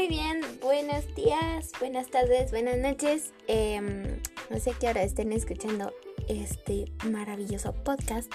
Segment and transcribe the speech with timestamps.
[0.00, 3.34] Muy bien, buenos días, buenas tardes, buenas noches.
[3.48, 5.92] Em, no sé qué hora estén escuchando
[6.26, 8.32] este maravilloso podcast.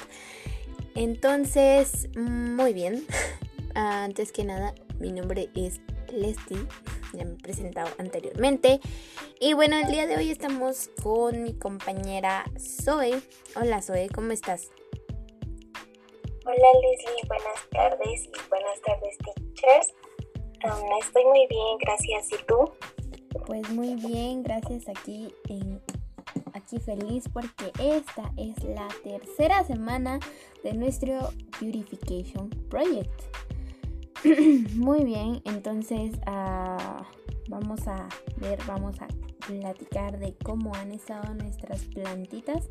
[0.94, 3.08] Entonces, muy bien.
[3.74, 5.82] Antes que nada, mi nombre es
[6.14, 6.68] Leslie,
[7.14, 8.80] ya me he presentado anteriormente.
[9.40, 13.20] Y bueno, el día de hoy estamos con mi compañera Zoe.
[13.56, 14.70] Hola Zoe, ¿cómo estás?
[16.46, 18.55] Hola Leslie, buenas tardes y.
[21.06, 22.32] estoy muy bien, gracias.
[22.32, 22.72] ¿Y tú?
[23.46, 25.82] Pues muy bien, gracias aquí en
[26.54, 30.20] aquí feliz porque esta es la tercera semana
[30.64, 31.30] de nuestro
[31.60, 33.22] Purification Project.
[34.76, 37.04] Muy bien, entonces uh,
[37.50, 39.08] vamos a ver, vamos a
[39.46, 42.68] platicar de cómo han estado nuestras plantitas.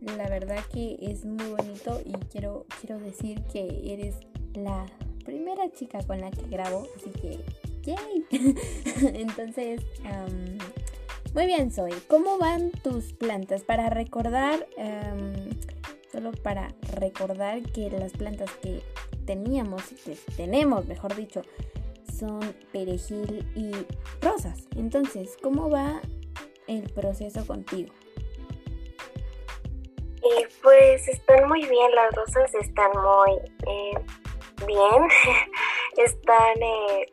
[0.00, 4.16] La verdad que es muy bonito y quiero, quiero decir que eres
[4.54, 4.86] la
[5.26, 7.40] primera chica con la que grabo, así que
[7.82, 8.24] ¡yay!
[9.14, 9.82] entonces,
[11.34, 11.92] muy bien, Zoe.
[12.08, 13.62] ¿Cómo van tus plantas?
[13.62, 14.66] Para recordar,
[16.10, 18.82] solo para recordar que las plantas que
[19.26, 21.42] teníamos, que tenemos, mejor dicho,
[22.18, 22.40] son
[22.72, 23.72] perejil y
[24.24, 24.66] rosas.
[24.76, 26.00] Entonces, ¿cómo va
[26.66, 27.92] el proceso contigo?
[30.22, 33.32] Eh, pues están muy bien, las rosas están muy
[33.68, 33.92] eh,
[34.66, 35.08] bien,
[35.96, 37.12] están eh,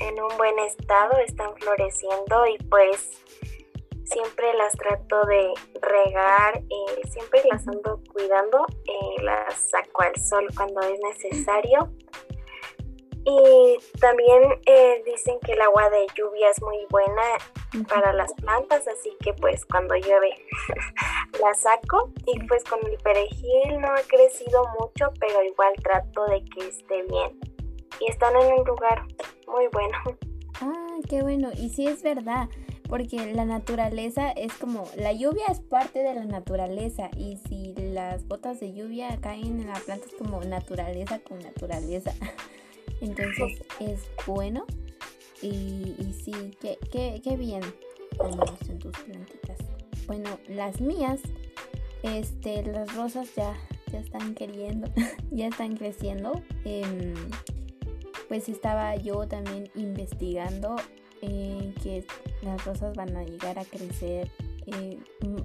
[0.00, 3.22] en un buen estado, están floreciendo y pues
[4.04, 10.46] siempre las trato de regar, eh, siempre las ando cuidando, eh, las saco al sol
[10.56, 11.90] cuando es necesario.
[13.28, 17.22] Y también eh, dicen que el agua de lluvia es muy buena
[17.88, 20.30] para las plantas, así que pues cuando llueve
[21.40, 22.12] la saco.
[22.24, 27.02] Y pues con el perejil no ha crecido mucho, pero igual trato de que esté
[27.02, 27.40] bien.
[27.98, 29.02] Y están en un lugar
[29.48, 29.98] muy bueno.
[30.62, 31.50] Ah, qué bueno.
[31.54, 32.48] Y sí es verdad
[32.88, 38.26] porque la naturaleza es como, la lluvia es parte de la naturaleza y si las
[38.26, 42.14] gotas de lluvia caen en la planta es como naturaleza con naturaleza.
[43.00, 44.66] Entonces es bueno
[45.42, 47.62] y, sí, qué, qué, qué bien
[48.68, 49.58] en tus plantitas.
[50.06, 51.20] Bueno, las mías,
[52.02, 53.54] este, las rosas ya,
[53.92, 54.90] ya están queriendo,
[55.30, 56.40] ya están creciendo.
[56.64, 57.14] Em,
[58.28, 60.76] pues estaba yo también investigando
[61.20, 62.04] que
[62.42, 64.30] las rosas van a llegar a crecer
[64.66, 64.98] eh,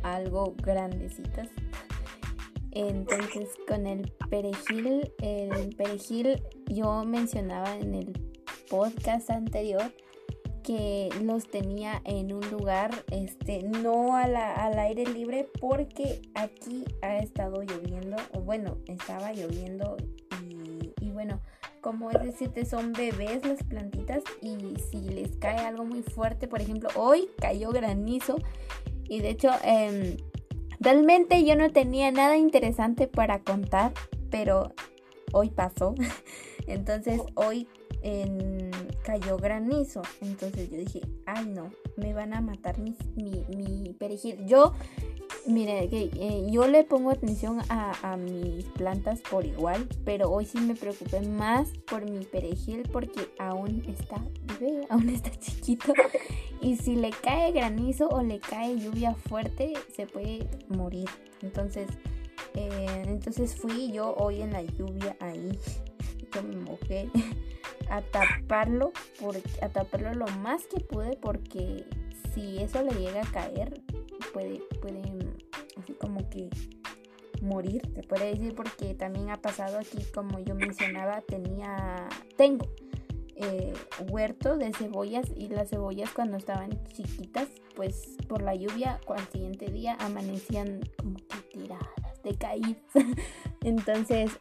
[0.04, 1.50] algo grandecitas.
[2.72, 8.14] Entonces con el perejil, el perejil yo mencionaba en el
[8.70, 9.92] podcast anterior
[10.64, 14.36] que los tenía en un lugar este no al
[14.80, 19.98] aire libre porque aquí ha estado lloviendo o bueno estaba lloviendo
[21.02, 21.42] y, bueno
[21.82, 26.62] como es decirte, son bebés las plantitas y si les cae algo muy fuerte, por
[26.62, 28.38] ejemplo, hoy cayó granizo
[29.10, 30.16] y de hecho em,
[30.82, 33.94] realmente yo no tenía nada interesante para contar,
[34.30, 34.74] pero
[35.32, 35.96] hoy pasó.
[36.68, 37.68] Entonces hoy
[39.04, 40.02] cayó granizo.
[40.22, 44.46] Entonces yo dije, ay no, me van a matar mi, perejil.
[44.46, 44.74] Yo
[45.48, 50.76] Mire, eh, yo le pongo atención a, mis plantas por igual, pero hoy sí me
[50.76, 54.24] preocupé más por mi perejil porque aún está
[54.60, 55.94] bebé, aún está chiquito.
[56.62, 61.10] Y si le cae granizo o le cae lluvia fuerte, se puede morir.
[61.42, 61.88] Entonces,
[62.54, 65.58] eh, entonces fui yo hoy en la lluvia ahí,
[66.36, 67.10] yo me mojé
[67.90, 71.86] a taparlo, por, a taparlo lo más que pude porque
[72.34, 73.82] si eso le llega a caer,
[74.34, 75.02] puede, puede
[75.78, 76.50] así como que
[77.42, 82.68] morir, se puede decir, porque también ha pasado aquí, como yo mencionaba, tenía, tengo
[83.36, 83.74] eh,
[84.10, 89.72] huerto de cebollas y las cebollas cuando estaban chiquitas, pues por la lluvia, al siguiente
[89.72, 92.78] día amanecían como que tiradas, decaídas.
[93.64, 94.32] Entonces,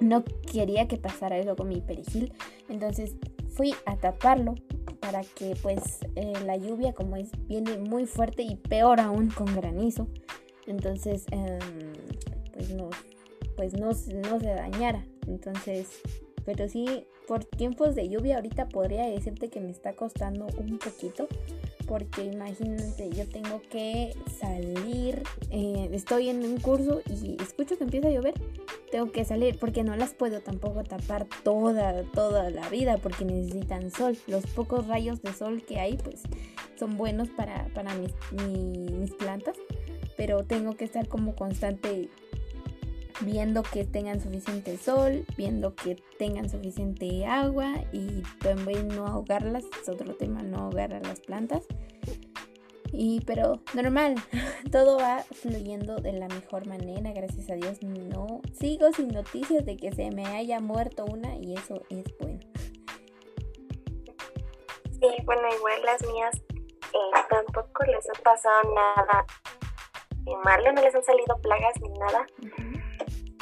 [0.00, 2.32] no quería que pasara eso con mi perejil.
[2.68, 3.16] Entonces
[3.54, 4.54] fui a taparlo
[5.02, 9.54] para que pues eh, la lluvia como es viene muy fuerte y peor aún con
[9.54, 10.08] granizo.
[10.66, 11.58] Entonces em,
[12.54, 12.88] pues no
[13.56, 15.04] pues no, no se dañara.
[15.26, 15.88] Entonces
[16.46, 21.28] pero sí por tiempos de lluvia ahorita podría decirte que me está costando un poquito
[21.86, 28.08] porque imagínate, yo tengo que salir, eh, estoy en un curso y escucho que empieza
[28.08, 28.34] a llover,
[28.92, 33.90] tengo que salir porque no las puedo tampoco tapar toda, toda la vida porque necesitan
[33.90, 34.16] sol.
[34.26, 36.20] Los pocos rayos de sol que hay pues
[36.78, 38.12] son buenos para, para mis,
[38.46, 39.56] mis plantas,
[40.16, 42.10] pero tengo que estar como constante
[43.22, 49.88] viendo que tengan suficiente sol, viendo que tengan suficiente agua y también no ahogarlas, es
[49.88, 51.64] otro tema, no ahogar a las plantas.
[52.92, 54.16] Y pero normal,
[54.70, 57.82] todo va fluyendo de la mejor manera, gracias a Dios.
[57.82, 62.40] No sigo sin noticias de que se me haya muerto una y eso es bueno.
[65.00, 66.36] Sí, bueno, igual las mías
[66.92, 69.26] eh, tampoco les ha pasado nada
[70.44, 72.26] malo, no les han salido plagas ni nada.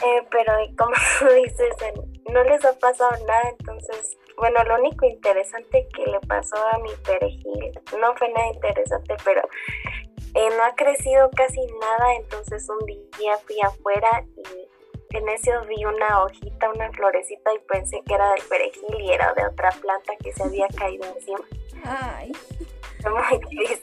[0.02, 1.75] Eh, pero como tú dices,
[2.32, 6.91] no les ha pasado nada, entonces, bueno, lo único interesante que le pasó a mi
[7.05, 9.43] perejil, no fue nada interesante, pero
[10.35, 15.85] eh, no ha crecido casi nada, entonces un día fui afuera y en ese vi
[15.85, 20.15] una hojita, una florecita y pensé que era del perejil y era de otra planta
[20.23, 21.45] que se había caído encima.
[21.85, 22.33] Ay.
[23.05, 23.80] Muy triste.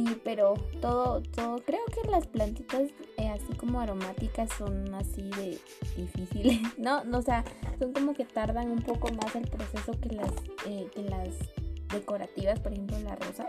[0.00, 0.10] No.
[0.10, 5.58] Sí, pero todo, todo, creo que las plantitas eh, así como aromáticas son así de
[5.96, 7.02] difíciles, ¿no?
[7.12, 7.44] O sea,
[7.78, 10.32] son como que tardan un poco más el proceso que las,
[10.66, 11.28] eh, que las
[11.92, 13.46] decorativas, por ejemplo la rosa.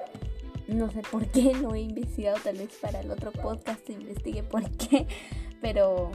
[0.68, 4.70] No sé por qué, no he investigado, tal vez para el otro podcast investigue por
[4.78, 5.08] qué,
[5.62, 6.12] pero,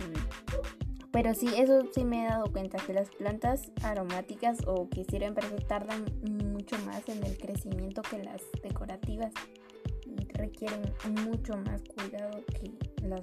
[1.10, 5.34] pero sí, eso sí me he dado cuenta, que las plantas aromáticas o que sirven
[5.34, 6.04] para eso tardan
[6.52, 9.32] mucho más en el crecimiento que las decorativas
[10.36, 10.82] requieren
[11.24, 13.22] mucho más cuidado que las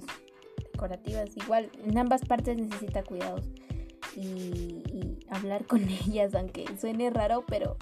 [0.72, 1.36] decorativas.
[1.36, 3.46] Igual, en ambas partes necesita cuidados
[4.16, 4.82] y,
[5.28, 7.76] hablar con ellas, aunque suene raro, pero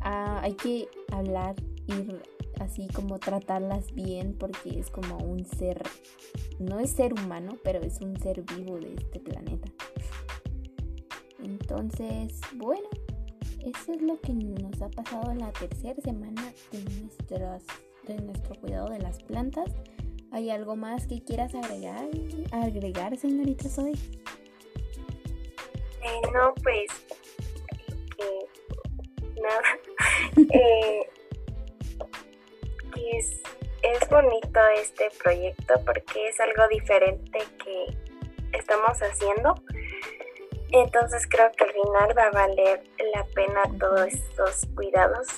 [0.00, 1.56] ah, hay que hablar
[1.86, 2.16] y
[2.60, 5.82] así como tratarlas bien porque es como un ser,
[6.58, 9.68] no es ser humano, pero es un ser vivo de este planeta.
[11.42, 12.88] Entonces, bueno,
[13.64, 17.64] eso es lo que nos ha pasado en la tercera semana de nuestras
[18.06, 19.70] de nuestro cuidado de las plantas.
[20.32, 22.08] ¿Hay algo más que quieras agregar,
[22.52, 23.92] agregar señorita Zoe?
[26.02, 26.90] Eh, no, pues
[29.44, 29.62] nada.
[30.54, 31.08] eh,
[33.12, 33.40] es,
[33.82, 39.54] es bonito este proyecto porque es algo diferente que estamos haciendo.
[40.70, 42.82] Entonces creo que al final va a valer
[43.14, 45.28] la pena todos estos cuidados.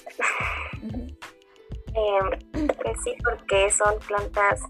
[1.96, 4.60] Eh, sí, porque son plantas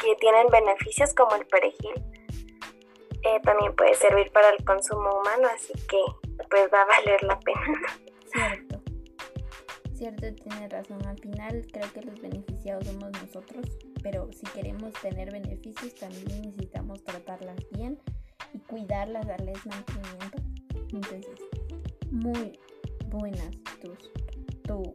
[0.00, 1.94] que tienen beneficios como el perejil.
[3.24, 5.98] Eh, también puede servir para el consumo humano, así que
[6.48, 7.80] pues va a valer la pena.
[8.32, 8.80] Cierto.
[9.94, 11.04] Cierto, tiene razón.
[11.04, 13.66] Al final creo que los beneficiados somos nosotros,
[14.00, 18.00] pero si queremos tener beneficios también necesitamos tratarlas bien
[18.54, 20.38] y cuidarlas, darles mantenimiento.
[20.92, 21.26] Entonces,
[22.12, 22.52] muy
[23.08, 23.50] buenas
[23.82, 24.12] tus,
[24.62, 24.94] tu.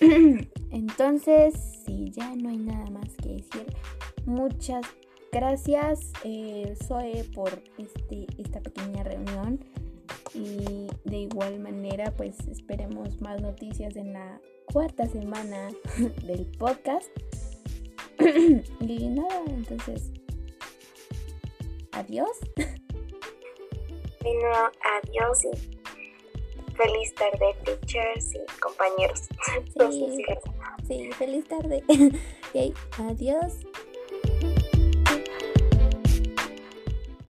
[0.70, 1.54] Entonces,
[1.84, 3.66] si ya no hay nada más que decir,
[4.24, 4.84] muchas
[5.32, 9.64] gracias eh, Zoe por este, esta pequeña reunión.
[10.34, 14.40] Y de igual manera pues esperemos más noticias en la
[14.72, 15.70] cuarta semana
[16.24, 17.10] del podcast.
[18.80, 20.12] Y nada entonces
[21.92, 22.30] adiós.
[24.22, 25.46] Bueno adiós
[26.76, 28.40] Feliz tarde, teachers y
[28.76, 29.22] compañeros.
[29.76, 30.06] Sí,
[30.86, 31.82] sí feliz tarde.
[32.54, 33.54] ok, adiós.